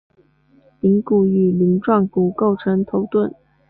[0.79, 3.31] 顶骨与鳞状骨构成头盾。